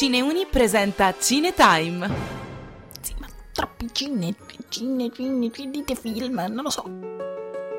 Cineuni 0.00 0.46
presenta 0.46 1.14
Cinetime. 1.18 2.08
Sì, 3.02 3.14
ma 3.18 3.26
troppi 3.52 3.86
cine, 3.92 4.34
cine, 4.70 5.10
cine, 5.12 5.50
dite 5.68 5.94
film, 5.94 6.42
non 6.48 6.62
lo 6.62 6.70
so. 6.70 6.84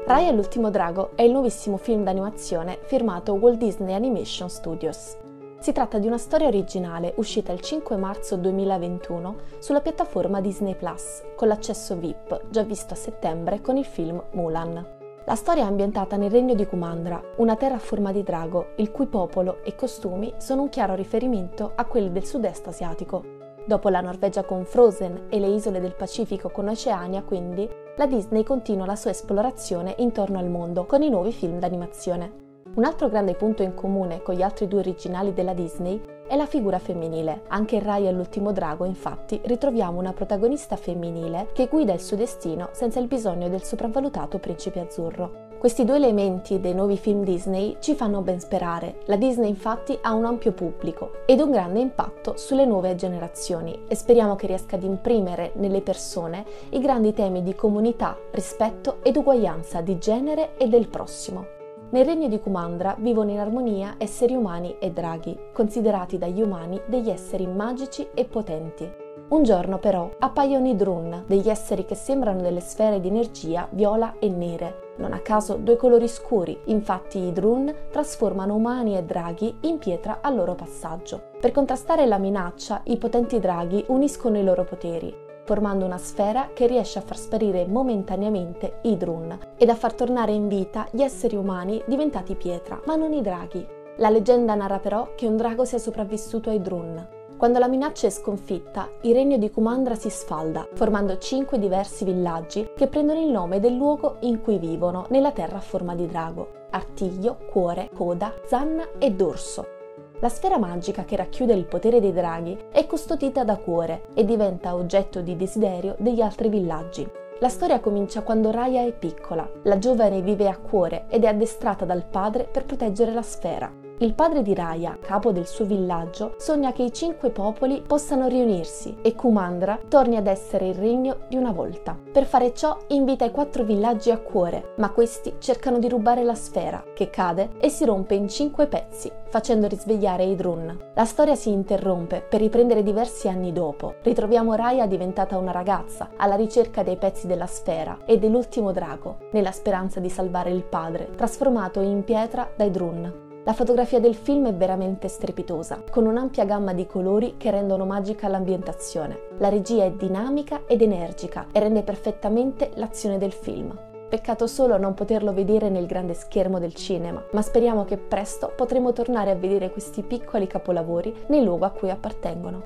Raya 0.05 0.29
e 0.29 0.31
l'ultimo 0.31 0.69
drago 0.69 1.13
è 1.15 1.23
il 1.23 1.31
nuovissimo 1.31 1.77
film 1.77 2.03
d'animazione 2.03 2.77
firmato 2.83 3.33
Walt 3.33 3.57
Disney 3.57 3.95
Animation 3.95 4.51
Studios. 4.51 5.17
Si 5.61 5.71
tratta 5.71 5.97
di 5.97 6.05
una 6.05 6.19
storia 6.19 6.45
originale 6.45 7.15
uscita 7.15 7.53
il 7.53 7.61
5 7.61 7.95
marzo 7.95 8.35
2021 8.35 9.35
sulla 9.57 9.81
piattaforma 9.81 10.41
Disney 10.41 10.75
Plus, 10.75 11.23
con 11.35 11.47
l'accesso 11.47 11.95
VIP, 11.95 12.51
già 12.51 12.61
visto 12.61 12.93
a 12.93 12.97
settembre 12.97 13.61
con 13.61 13.77
il 13.77 13.85
film 13.85 14.21
Mulan. 14.33 14.99
La 15.25 15.35
storia 15.35 15.63
è 15.63 15.67
ambientata 15.67 16.15
nel 16.17 16.31
regno 16.31 16.55
di 16.55 16.65
Kumandra, 16.65 17.21
una 17.37 17.55
terra 17.55 17.75
a 17.75 17.79
forma 17.79 18.11
di 18.11 18.23
drago, 18.23 18.69
il 18.77 18.89
cui 18.89 19.05
popolo 19.05 19.63
e 19.63 19.75
costumi 19.75 20.33
sono 20.37 20.63
un 20.63 20.69
chiaro 20.69 20.95
riferimento 20.95 21.73
a 21.75 21.85
quelli 21.85 22.11
del 22.11 22.25
sud-est 22.25 22.65
asiatico. 22.65 23.23
Dopo 23.63 23.89
la 23.89 24.01
Norvegia 24.01 24.43
con 24.43 24.65
Frozen 24.65 25.27
e 25.29 25.39
le 25.39 25.49
isole 25.49 25.79
del 25.79 25.93
Pacifico 25.93 26.49
con 26.49 26.69
Oceania, 26.69 27.21
quindi, 27.21 27.69
la 27.97 28.07
Disney 28.07 28.43
continua 28.43 28.87
la 28.87 28.95
sua 28.95 29.11
esplorazione 29.11 29.93
intorno 29.99 30.39
al 30.39 30.49
mondo 30.49 30.85
con 30.85 31.03
i 31.03 31.09
nuovi 31.09 31.31
film 31.31 31.59
d'animazione. 31.59 32.49
Un 32.73 32.83
altro 32.83 33.07
grande 33.07 33.35
punto 33.35 33.61
in 33.61 33.75
comune 33.75 34.23
con 34.23 34.33
gli 34.33 34.41
altri 34.41 34.67
due 34.67 34.79
originali 34.79 35.33
della 35.33 35.53
Disney 35.53 36.01
è 36.27 36.35
la 36.35 36.45
figura 36.45 36.79
femminile. 36.79 37.43
Anche 37.47 37.75
in 37.75 37.83
Rai 37.83 38.07
e 38.07 38.11
l'ultimo 38.11 38.51
drago, 38.51 38.85
infatti, 38.85 39.39
ritroviamo 39.43 39.99
una 39.99 40.13
protagonista 40.13 40.75
femminile 40.75 41.49
che 41.53 41.67
guida 41.67 41.93
il 41.93 42.01
suo 42.01 42.17
destino 42.17 42.69
senza 42.71 42.99
il 42.99 43.07
bisogno 43.07 43.49
del 43.49 43.63
sopravvalutato 43.63 44.39
principe 44.39 44.79
azzurro. 44.79 45.49
Questi 45.61 45.85
due 45.85 45.97
elementi 45.97 46.59
dei 46.59 46.73
nuovi 46.73 46.97
film 46.97 47.23
Disney 47.23 47.77
ci 47.79 47.93
fanno 47.93 48.21
ben 48.21 48.39
sperare. 48.39 49.01
La 49.05 49.15
Disney 49.15 49.47
infatti 49.47 49.95
ha 50.01 50.11
un 50.13 50.25
ampio 50.25 50.53
pubblico 50.53 51.23
ed 51.27 51.39
un 51.39 51.51
grande 51.51 51.79
impatto 51.79 52.35
sulle 52.35 52.65
nuove 52.65 52.95
generazioni 52.95 53.83
e 53.87 53.93
speriamo 53.93 54.35
che 54.35 54.47
riesca 54.47 54.75
ad 54.75 54.81
imprimere 54.81 55.51
nelle 55.57 55.81
persone 55.81 56.45
i 56.71 56.79
grandi 56.79 57.13
temi 57.13 57.43
di 57.43 57.53
comunità, 57.53 58.17
rispetto 58.31 59.03
ed 59.03 59.17
uguaglianza 59.17 59.81
di 59.81 59.99
genere 59.99 60.57
e 60.57 60.67
del 60.67 60.87
prossimo. 60.87 61.60
Nel 61.91 62.05
regno 62.05 62.29
di 62.29 62.39
Kumandra 62.39 62.95
vivono 62.97 63.31
in 63.31 63.39
armonia 63.39 63.95
esseri 63.97 64.33
umani 64.33 64.77
e 64.79 64.91
draghi, 64.91 65.37
considerati 65.51 66.17
dagli 66.17 66.41
umani 66.41 66.79
degli 66.85 67.09
esseri 67.09 67.45
magici 67.45 68.07
e 68.13 68.23
potenti. 68.23 68.89
Un 69.27 69.43
giorno 69.43 69.77
però 69.77 70.09
appaiono 70.19 70.69
i 70.69 70.75
Drun, 70.77 71.23
degli 71.27 71.49
esseri 71.49 71.83
che 71.85 71.95
sembrano 71.95 72.41
delle 72.41 72.61
sfere 72.61 73.01
di 73.01 73.09
energia 73.09 73.67
viola 73.71 74.15
e 74.19 74.29
nere. 74.29 74.93
Non 74.97 75.11
a 75.11 75.19
caso 75.19 75.55
due 75.55 75.75
colori 75.75 76.07
scuri, 76.07 76.57
infatti 76.65 77.17
i 77.17 77.33
Drun 77.33 77.73
trasformano 77.91 78.55
umani 78.55 78.97
e 78.97 79.03
draghi 79.03 79.53
in 79.61 79.77
pietra 79.77 80.19
al 80.21 80.35
loro 80.35 80.55
passaggio. 80.55 81.21
Per 81.41 81.51
contrastare 81.51 82.05
la 82.05 82.17
minaccia, 82.17 82.81
i 82.85 82.97
potenti 82.97 83.39
draghi 83.39 83.83
uniscono 83.87 84.37
i 84.37 84.43
loro 84.43 84.63
poteri, 84.63 85.13
formando 85.51 85.83
una 85.83 85.97
sfera 85.97 86.51
che 86.53 86.65
riesce 86.65 86.97
a 86.97 87.01
far 87.01 87.17
sparire 87.17 87.65
momentaneamente 87.67 88.79
i 88.83 88.95
Drun 88.95 89.37
ed 89.57 89.67
a 89.67 89.75
far 89.75 89.93
tornare 89.93 90.31
in 90.31 90.47
vita 90.47 90.87
gli 90.91 91.01
esseri 91.01 91.35
umani 91.35 91.83
diventati 91.87 92.35
pietra, 92.35 92.79
ma 92.85 92.95
non 92.95 93.11
i 93.11 93.21
draghi. 93.21 93.67
La 93.97 94.07
leggenda 94.07 94.55
narra 94.55 94.79
però 94.79 95.09
che 95.13 95.27
un 95.27 95.35
drago 95.35 95.65
sia 95.65 95.77
sopravvissuto 95.77 96.49
ai 96.49 96.61
Drun. 96.61 97.05
Quando 97.35 97.59
la 97.59 97.67
minaccia 97.67 98.07
è 98.07 98.11
sconfitta, 98.11 98.87
il 99.01 99.13
regno 99.13 99.35
di 99.35 99.51
Kumandra 99.51 99.95
si 99.95 100.09
sfalda, 100.09 100.65
formando 100.73 101.17
cinque 101.17 101.59
diversi 101.59 102.05
villaggi 102.05 102.71
che 102.73 102.87
prendono 102.87 103.19
il 103.19 103.29
nome 103.29 103.59
del 103.59 103.75
luogo 103.75 104.19
in 104.21 104.39
cui 104.39 104.57
vivono 104.57 105.05
nella 105.09 105.33
terra 105.33 105.57
a 105.57 105.61
forma 105.61 105.95
di 105.95 106.07
drago. 106.07 106.47
Artiglio, 106.69 107.35
cuore, 107.51 107.89
coda, 107.93 108.33
zanna 108.45 108.87
e 108.97 109.11
dorso. 109.11 109.80
La 110.19 110.29
sfera 110.29 110.57
magica 110.57 111.03
che 111.03 111.15
racchiude 111.15 111.53
il 111.53 111.65
potere 111.65 111.99
dei 111.99 112.13
draghi 112.13 112.57
è 112.71 112.85
custodita 112.85 113.43
da 113.43 113.57
Cuore 113.57 114.03
e 114.13 114.23
diventa 114.23 114.75
oggetto 114.75 115.21
di 115.21 115.35
desiderio 115.35 115.95
degli 115.97 116.21
altri 116.21 116.49
villaggi. 116.49 117.09
La 117.39 117.49
storia 117.49 117.79
comincia 117.79 118.21
quando 118.21 118.51
Raya 118.51 118.85
è 118.85 118.93
piccola. 118.93 119.49
La 119.63 119.79
giovane 119.79 120.21
vive 120.21 120.47
a 120.47 120.57
Cuore 120.57 121.05
ed 121.09 121.23
è 121.23 121.27
addestrata 121.27 121.85
dal 121.85 122.05
padre 122.05 122.43
per 122.43 122.65
proteggere 122.65 123.11
la 123.13 123.23
sfera. 123.23 123.80
Il 124.01 124.15
padre 124.15 124.41
di 124.41 124.55
Raya, 124.55 124.97
capo 124.99 125.31
del 125.31 125.45
suo 125.45 125.63
villaggio, 125.63 126.33
sogna 126.39 126.71
che 126.71 126.81
i 126.81 126.91
cinque 126.91 127.29
popoli 127.29 127.83
possano 127.85 128.27
riunirsi 128.27 128.97
e 129.03 129.13
Kumandra 129.13 129.77
torni 129.87 130.17
ad 130.17 130.25
essere 130.25 130.69
il 130.69 130.73
regno 130.73 131.17
di 131.27 131.35
una 131.35 131.51
volta. 131.51 131.95
Per 132.11 132.25
fare 132.25 132.51
ciò 132.55 132.75
invita 132.87 133.25
i 133.25 133.31
quattro 133.31 133.63
villaggi 133.63 134.09
a 134.09 134.17
cuore, 134.17 134.73
ma 134.77 134.89
questi 134.89 135.35
cercano 135.37 135.77
di 135.77 135.87
rubare 135.87 136.23
la 136.23 136.33
sfera, 136.33 136.83
che 136.95 137.11
cade 137.11 137.51
e 137.59 137.69
si 137.69 137.85
rompe 137.85 138.15
in 138.15 138.27
cinque 138.27 138.65
pezzi, 138.65 139.11
facendo 139.29 139.67
risvegliare 139.67 140.23
i 140.23 140.33
Drun. 140.33 140.75
La 140.95 141.05
storia 141.05 141.35
si 141.35 141.51
interrompe 141.51 142.25
per 142.27 142.39
riprendere 142.39 142.81
diversi 142.81 143.27
anni 143.27 143.53
dopo. 143.53 143.97
Ritroviamo 144.01 144.55
Raya 144.55 144.87
diventata 144.87 145.37
una 145.37 145.51
ragazza, 145.51 146.09
alla 146.17 146.35
ricerca 146.35 146.81
dei 146.81 146.97
pezzi 146.97 147.27
della 147.27 147.45
sfera 147.45 147.99
e 148.05 148.17
dell'ultimo 148.17 148.71
drago, 148.71 149.17
nella 149.33 149.51
speranza 149.51 149.99
di 149.99 150.09
salvare 150.09 150.49
il 150.49 150.63
padre, 150.63 151.11
trasformato 151.15 151.81
in 151.81 152.03
pietra 152.03 152.49
dai 152.57 152.71
Drun. 152.71 153.29
La 153.43 153.53
fotografia 153.53 153.99
del 153.99 154.13
film 154.13 154.47
è 154.47 154.53
veramente 154.53 155.07
strepitosa, 155.07 155.83
con 155.89 156.05
un'ampia 156.05 156.45
gamma 156.45 156.73
di 156.73 156.85
colori 156.85 157.37
che 157.37 157.49
rendono 157.49 157.85
magica 157.85 158.27
l'ambientazione. 158.27 159.29
La 159.39 159.49
regia 159.49 159.83
è 159.83 159.91
dinamica 159.91 160.61
ed 160.67 160.83
energica 160.83 161.47
e 161.51 161.59
rende 161.59 161.81
perfettamente 161.81 162.69
l'azione 162.75 163.17
del 163.17 163.31
film. 163.31 163.75
Peccato 164.07 164.45
solo 164.45 164.77
non 164.77 164.93
poterlo 164.93 165.33
vedere 165.33 165.69
nel 165.69 165.87
grande 165.87 166.13
schermo 166.13 166.59
del 166.59 166.75
cinema, 166.75 167.23
ma 167.31 167.41
speriamo 167.41 167.83
che 167.83 167.97
presto 167.97 168.53
potremo 168.55 168.93
tornare 168.93 169.31
a 169.31 169.35
vedere 169.35 169.71
questi 169.71 170.03
piccoli 170.03 170.45
capolavori 170.45 171.11
nel 171.29 171.41
luogo 171.41 171.65
a 171.65 171.71
cui 171.71 171.89
appartengono. 171.89 172.63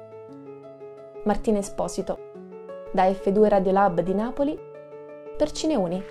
Martina 1.23 1.59
Esposito, 1.59 2.17
da 2.91 3.07
F2 3.07 3.47
Radiolab 3.47 4.01
di 4.01 4.13
Napoli, 4.13 4.59
per 5.37 5.51
Cineuni. 5.51 6.03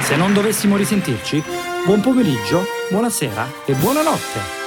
Se 0.00 0.16
non 0.16 0.32
dovessimo 0.32 0.76
risentirci, 0.76 1.70
buon 1.84 2.00
pomeriggio, 2.00 2.64
buonasera 2.90 3.46
e 3.66 3.74
buonanotte. 3.74 4.61